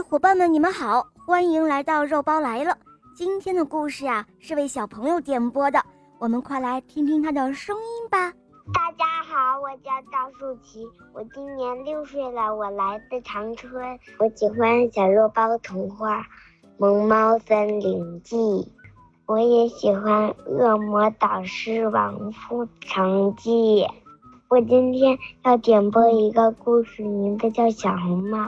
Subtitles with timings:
[0.00, 2.76] 伙伴们，你们好，欢迎来到肉包来了。
[3.14, 5.82] 今天的故事啊，是为小朋友点播的，
[6.18, 8.32] 我们快来听听他的声音吧。
[8.74, 16.20] 大家好，我叫赵树奇，我今年六岁了，我来自长春，我喜欢小肉包童话
[16.76, 18.36] 《萌猫森林记》，
[19.26, 23.82] 我也喜欢《恶魔导师王富成记》。
[24.48, 28.38] 我今天要点播一个故事，名字叫《小红帽》。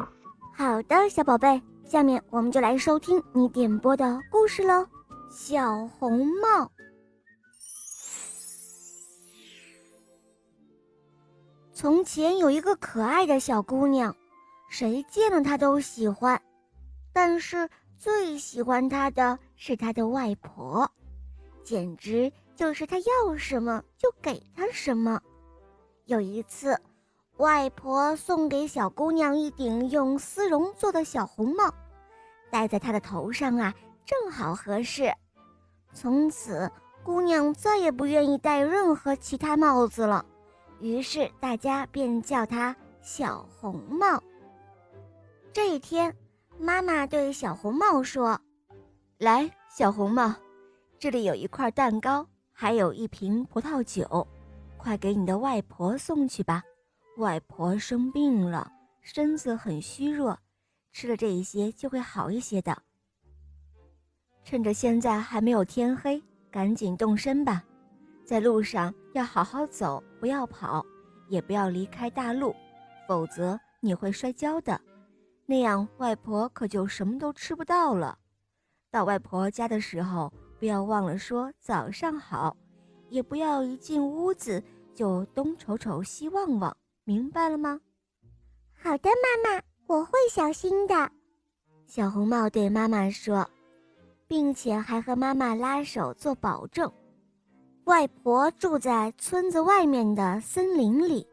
[0.58, 4.74] 好的，小宝贝，下面我们就来收听你点播的故事喽，
[5.30, 6.64] 《小红帽》。
[11.72, 14.12] 从前有一个可爱的小姑娘，
[14.68, 16.42] 谁见了她都喜欢，
[17.12, 20.90] 但是最喜欢她的是她的外婆，
[21.62, 25.20] 简直就是她要什么就给她什么。
[26.06, 26.76] 有一次，
[27.38, 31.72] 外婆送给小姑娘一顶用丝绒做的小红帽，
[32.50, 33.72] 戴在她的头上啊，
[34.04, 35.12] 正好合适。
[35.92, 36.68] 从此，
[37.04, 40.26] 姑娘再也不愿意戴任何其他帽子了，
[40.80, 44.20] 于是大家便叫她小红帽。
[45.52, 46.12] 这一天，
[46.58, 48.40] 妈妈对小红帽说
[49.18, 50.34] ：“来，小红帽，
[50.98, 54.26] 这里有一块蛋糕，还有一瓶葡萄酒。”
[54.76, 56.62] 快给你的外婆送去吧，
[57.18, 60.38] 外婆生病了，身子很虚弱，
[60.92, 62.80] 吃了这一些就会好一些的。
[64.44, 67.64] 趁着现在还没有天黑，赶紧动身吧，
[68.24, 70.86] 在路上要好好走，不要跑，
[71.26, 72.54] 也不要离开大路，
[73.08, 74.80] 否则你会摔跤的，
[75.44, 78.16] 那样外婆可就什么都吃不到了。
[78.92, 82.56] 到外婆家的时候，不要忘了说早上好。
[83.10, 84.62] 也不要一进屋子
[84.94, 86.76] 就东瞅瞅西望望，
[87.08, 87.80] 明白了吗？
[88.82, 91.10] 好的，妈妈，我会小心的。
[91.86, 93.48] 小红帽对妈妈说，
[94.26, 96.92] 并且还和妈妈拉手做保证。
[97.84, 101.26] 外婆住在村子外面的森林里，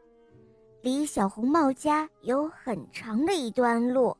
[0.80, 4.16] 离小红帽家有很长的一段路。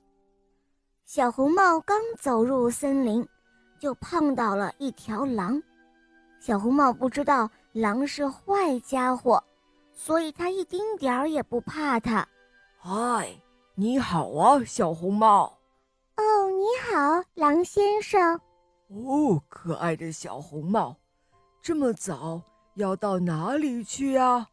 [1.06, 3.26] 小红帽刚走入森林，
[3.78, 5.62] 就碰到了一条狼。
[6.38, 9.42] 小红帽不知道狼是坏家伙，
[9.96, 12.28] 所以他一丁点儿也不怕它。
[12.78, 13.28] 嗨，
[13.74, 15.58] 你好啊，小红帽。
[16.16, 18.38] 哦，你好，狼先生。
[18.88, 20.94] 哦，可爱的小红帽，
[21.62, 22.42] 这么早
[22.74, 24.46] 要到哪里去呀？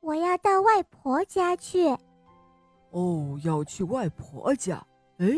[0.00, 1.88] 我要到外婆家去。
[2.90, 4.84] 哦，要去外婆家。
[5.18, 5.28] 哎，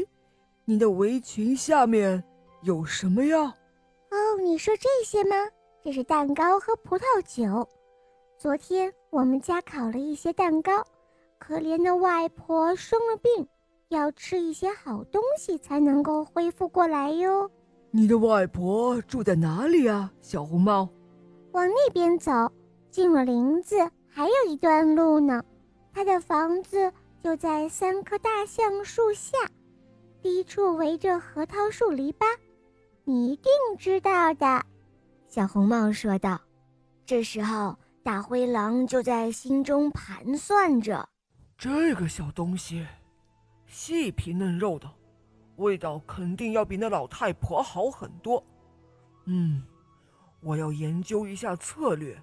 [0.64, 2.24] 你的围裙下面
[2.62, 3.38] 有什么呀？
[3.38, 5.36] 哦，你说这些吗？
[5.84, 7.68] 这是蛋糕和葡萄酒。
[8.36, 10.70] 昨天我们家烤了一些蛋糕，
[11.38, 13.48] 可怜的外婆生了病，
[13.88, 17.50] 要吃一些好东西才能够恢复过来哟。
[17.90, 20.88] 你的外婆住在哪里啊，小红帽？
[21.50, 22.30] 往那边走，
[22.88, 23.76] 进了林子
[24.08, 25.42] 还有一段路呢。
[25.92, 29.36] 她的房子就在三棵大橡树下，
[30.22, 32.24] 低处围着核桃树篱笆，
[33.02, 34.62] 你一定知道的。
[35.26, 36.40] 小红帽说道
[37.04, 41.06] ：“这时候，大灰狼就在心中盘算着，
[41.58, 42.86] 这个小东西，
[43.66, 44.90] 细皮嫩肉的，
[45.56, 48.42] 味道肯定要比那老太婆好很多。
[49.26, 49.62] 嗯，
[50.40, 52.20] 我要研究一下策略，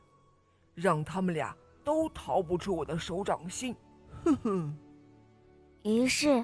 [0.74, 3.76] 让他们俩都逃不出我的手掌心。
[4.24, 4.78] 哼哼。”
[5.84, 6.44] 于是，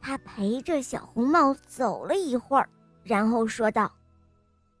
[0.00, 2.68] 他陪着小红帽走了一会儿，
[3.04, 3.92] 然后说道：“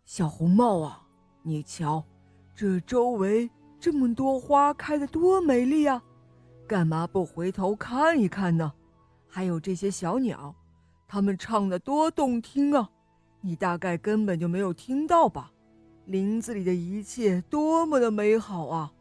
[0.06, 1.06] 小红帽啊。”
[1.44, 2.02] 你瞧，
[2.54, 3.48] 这周围
[3.80, 6.02] 这么多花开的多美丽啊！
[6.68, 8.70] 干嘛不回头看一看呢？
[9.26, 10.54] 还有这些小鸟，
[11.08, 12.90] 它们唱的多动听啊！
[13.40, 15.50] 你大概根本就没有听到吧？
[16.04, 18.92] 林子里的一切多么的美好啊！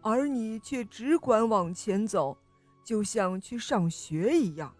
[0.00, 2.36] 而你却只管往前走，
[2.82, 4.72] 就像去上学一样。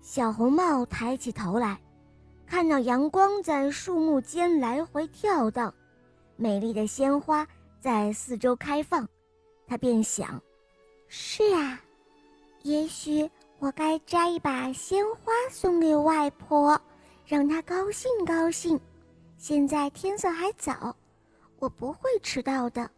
[0.00, 1.80] 小红帽抬起头来，
[2.46, 5.74] 看到阳光在树木间来回跳荡。
[6.36, 7.46] 美丽的鲜花
[7.80, 9.08] 在四周开放，
[9.66, 10.40] 他便想：
[11.08, 11.80] 是啊，
[12.62, 13.28] 也许
[13.58, 16.78] 我该摘一把鲜花送给外婆，
[17.24, 18.78] 让她高兴高兴。
[19.38, 20.94] 现在天色还早，
[21.58, 22.90] 我不会迟到的。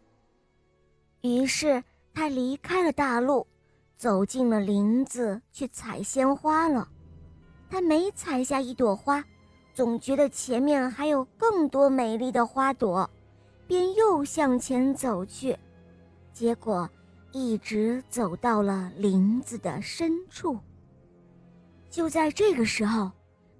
[1.21, 1.81] 于是
[2.13, 3.47] 他离开了大路，
[3.95, 6.89] 走进了林子去采鲜花了。
[7.69, 9.23] 他每采下一朵花，
[9.73, 13.09] 总觉得前面还有更多美丽的花朵。
[13.67, 15.57] 便又向前走去，
[16.33, 16.89] 结果
[17.31, 20.57] 一直走到了林子的深处。
[21.89, 23.11] 就在这个时候，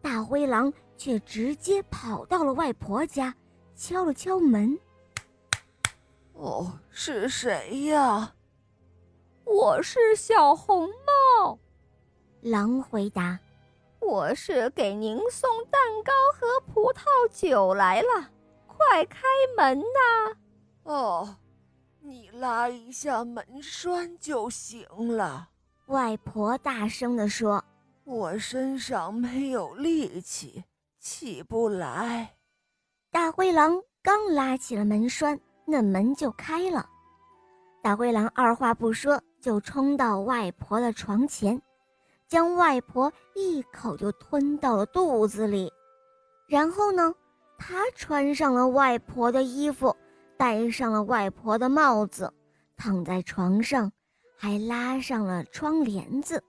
[0.02, 3.34] 大灰狼却直接跑到了外婆家，
[3.76, 4.78] 敲了敲门。
[6.34, 8.34] 哦，是谁呀？
[9.46, 11.60] 我是小红帽。
[12.42, 13.40] 狼回答
[14.02, 18.30] ：“我是给您送蛋糕和葡萄酒来了，
[18.90, 19.20] 快开
[19.56, 20.36] 门呐！”
[20.84, 21.38] 哦，
[22.02, 24.86] 你拉一下门栓就行
[25.16, 25.50] 了。
[25.88, 27.64] 外婆大声地说
[28.04, 30.64] ：“我身上没有力气，
[31.00, 32.36] 起不来。”
[33.12, 36.90] 大灰狼刚拉起了门栓，那门就开了。
[37.82, 41.62] 大灰狼二话不说，就冲到外婆的床前。
[42.28, 45.72] 将外婆一口就吞到了肚子里，
[46.48, 47.14] 然后呢，
[47.58, 49.96] 他穿上了外婆的衣服，
[50.38, 52.34] 戴上了外婆的帽子，
[52.76, 53.92] 躺在床上，
[54.38, 56.44] 还拉上了窗帘子。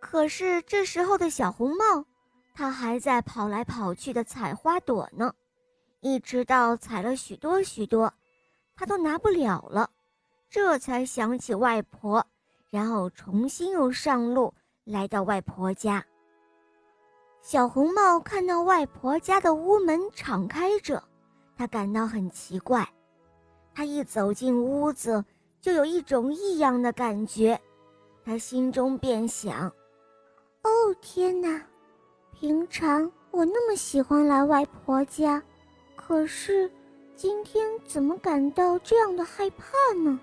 [0.00, 2.04] 可是这时候的小红帽，
[2.54, 5.32] 他还在跑来跑去的采花朵呢，
[6.00, 8.12] 一直到采了许多许多，
[8.76, 9.90] 他都拿不了了，
[10.50, 12.26] 这才想起外婆。
[12.70, 16.04] 然后重新又上路，来到外婆家。
[17.44, 21.04] 小红帽看到外婆家的屋门敞开着，
[21.54, 22.88] 他感到很奇怪。
[23.74, 25.22] 他一走进屋子，
[25.60, 27.60] 就有一种异样的感觉。
[28.24, 29.70] 他心中便想
[30.64, 30.70] ：“哦，
[31.02, 31.62] 天哪！
[32.32, 35.42] 平常我那么喜欢来外婆家，
[35.94, 36.70] 可是
[37.14, 39.66] 今天怎么感到这样的害怕
[40.02, 40.18] 呢？”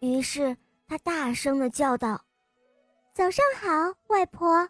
[0.00, 0.56] 于是。
[0.88, 2.20] 他大声的叫道
[3.14, 4.68] ：“早上好，外婆。”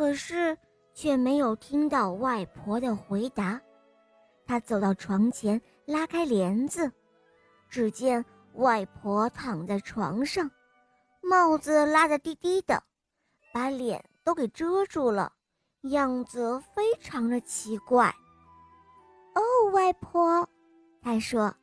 [0.00, 0.56] 可是
[0.94, 3.60] 却没有听到外婆的回答。
[4.46, 6.90] 他走到床前，拉开帘子，
[7.68, 8.24] 只见
[8.54, 10.50] 外婆躺在床上，
[11.20, 12.82] 帽子拉得低低的，
[13.52, 15.30] 把脸都给遮住了，
[15.82, 18.06] 样子非常的奇怪。
[19.34, 20.48] 哦，外婆，
[21.02, 21.54] 他说。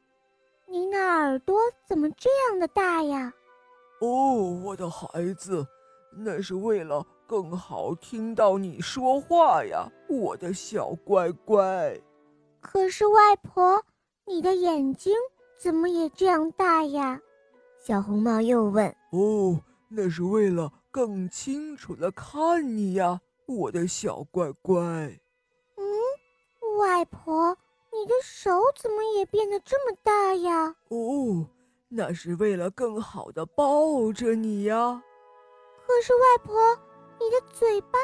[0.69, 3.33] 您的耳朵怎么这样的大呀？
[3.99, 5.65] 哦，我的孩子，
[6.15, 11.99] 那是为了更好听到你说话呀，我的小乖乖。
[12.61, 13.83] 可是外婆，
[14.25, 15.13] 你的眼睛
[15.59, 17.19] 怎么也这样大呀？
[17.79, 18.87] 小红帽又问。
[19.11, 19.59] 哦，
[19.89, 24.73] 那是为了更清楚的看你呀，我的小乖乖。
[24.81, 25.83] 嗯，
[26.79, 27.55] 外婆。
[27.89, 30.75] 你的手怎么也变得这么大呀？
[30.89, 31.47] 哦，
[31.87, 35.01] 那是为了更好的抱着你呀。
[35.87, 36.79] 可是外婆，
[37.19, 37.99] 你的嘴巴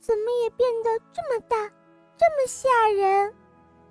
[0.00, 1.56] 怎么也变得这么大，
[2.16, 3.34] 这么吓人？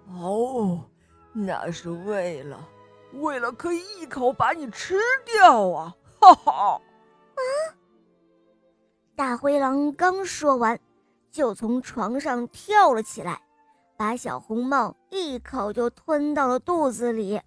[0.10, 0.84] 哦，
[1.32, 2.68] 那是为了，
[3.14, 5.96] 为了可以一口把你吃掉啊！
[6.20, 6.82] 哈哈。
[7.36, 7.42] 啊！
[9.16, 10.80] 大灰狼刚说完，
[11.32, 13.42] 就从床上跳了起来。
[13.96, 17.40] 把小红帽一口就吞到了肚子里。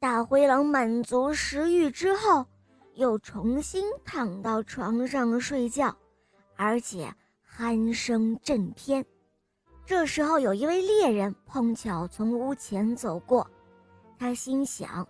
[0.00, 2.46] 大灰狼满足食欲之后，
[2.94, 5.94] 又重新躺到床上睡觉，
[6.60, 7.10] 而且
[7.56, 9.02] 鼾声震天。
[9.86, 13.50] 这时候，有一位猎人碰巧从屋前走过，
[14.18, 15.08] 他心想：“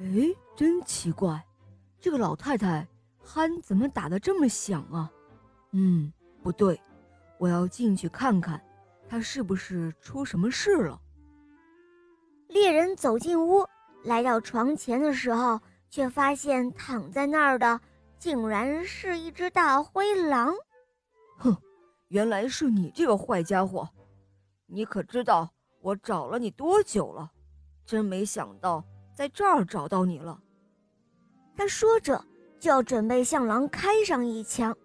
[0.00, 1.44] 哎，真奇怪，
[2.00, 2.88] 这个老太太
[3.22, 5.12] 鼾怎么打得这么响啊？
[5.72, 6.10] 嗯，
[6.42, 6.80] 不对，
[7.36, 8.58] 我要进去看看。”
[9.06, 10.98] 她是不是出什么事了？
[12.48, 13.66] 猎人走进屋，
[14.02, 17.78] 来到床前的时候，却发现躺在那儿的
[18.18, 20.54] 竟然是一只大灰狼。
[21.38, 21.56] 哼，
[22.08, 23.88] 原来是你这个坏家伙！
[24.66, 25.48] 你可知道
[25.80, 27.30] 我找了你多久了？
[27.86, 28.84] 真没想到
[29.14, 30.38] 在这儿找到你了。
[31.56, 32.22] 他说着
[32.60, 34.76] 就要准备向狼开上一枪，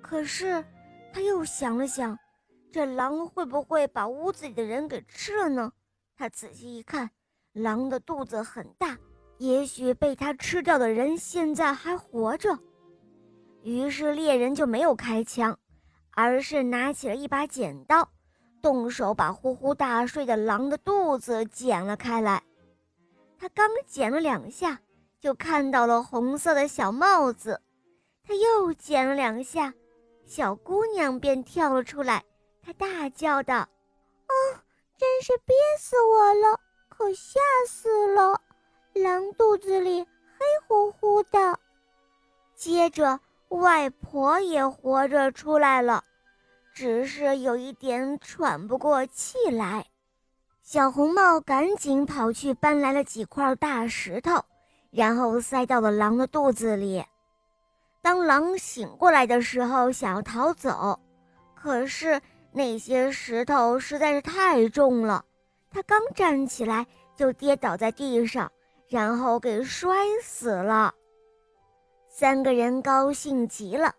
[0.00, 0.64] 可是
[1.12, 2.16] 他又想了想。
[2.70, 5.72] 这狼会不会把屋子里的人给吃了呢？
[6.14, 7.10] 他仔细一看，
[7.52, 8.96] 狼的肚子很大，
[9.38, 12.58] 也许被它吃掉的人现在还活着。
[13.62, 15.58] 于是猎人就没有开枪，
[16.12, 18.08] 而是拿起了一把剪刀，
[18.60, 22.42] 动手把呼呼大睡的狼的肚子剪了开来。
[23.38, 24.80] 他刚剪了两下，
[25.20, 27.60] 就看到了红色的小帽子。
[28.24, 29.72] 他又剪了两下，
[30.26, 32.24] 小姑娘便跳了出来。
[32.60, 33.54] 他大叫道
[34.26, 34.34] ：“啊，
[34.98, 36.60] 真是憋死我了！
[36.88, 38.40] 可吓死了！
[39.02, 41.58] 狼肚子里黑乎乎的。”
[42.54, 46.02] 接着，外婆也活着出来了，
[46.74, 49.86] 只是有一点喘不过气来。
[50.62, 54.44] 小红帽赶紧跑去搬来了几块大石头，
[54.90, 57.02] 然后塞到了狼的肚子里。
[58.02, 60.98] 当狼醒过来的时候，想要逃走，
[61.54, 62.20] 可是
[62.52, 65.24] 那些石头实在是太重了，
[65.70, 66.86] 它刚站起来
[67.16, 68.50] 就跌倒在地上，
[68.88, 70.94] 然后给摔死了。
[72.08, 73.94] 三个人高兴极了，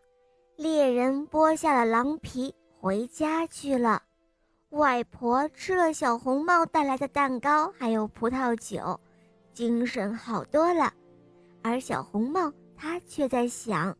[0.57, 4.01] 猎人剥下了狼皮，回家去了。
[4.71, 8.99] 外婆吃了小红帽带来的蛋糕，还有葡萄酒，
[9.53, 10.93] 精神好多了。
[11.61, 13.97] 而小红帽他却在想，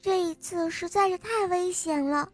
[0.00, 2.28] 这一次实在是太危险了，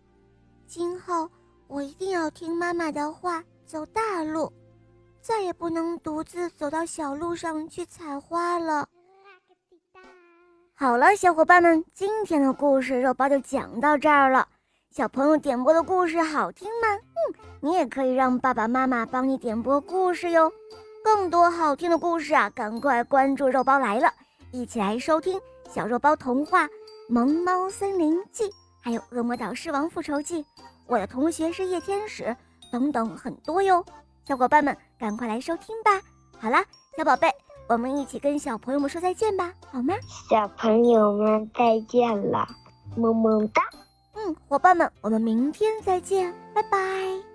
[0.67, 1.31] 今后
[1.69, 4.53] 我一定要听妈妈的话，走大路，
[5.23, 8.89] 再也不能独自走到小路上去采花了。
[10.75, 14.49] 好了，小伙伴们，今天的故事肉包就讲到这儿了。
[14.91, 16.89] 小朋友点播的故事好听吗？
[16.97, 20.53] 嗯，你也可以让爸爸妈妈帮你点播故事哟。
[21.05, 24.13] 更多好听的故事啊，赶快关注肉包来了，
[24.51, 26.67] 一起来收听小肉包童话
[27.09, 28.45] 《萌猫森林记》，
[28.83, 30.43] 还有《恶魔岛狮王复仇记》，
[30.89, 32.37] 我的同学是夜天使
[32.73, 33.85] 等等很多哟。
[34.25, 36.01] 小伙伴们，赶快来收听吧。
[36.39, 36.65] 好啦，
[36.97, 37.29] 小宝贝，
[37.69, 39.95] 我们一起跟小朋友们说再见吧，好吗？
[40.31, 42.47] 小朋友们再见了，
[42.97, 43.63] 么么哒。
[44.15, 47.32] 嗯，伙伴们，我们明天再见，拜拜。